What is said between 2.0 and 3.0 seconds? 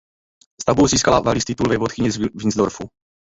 z Windsoru.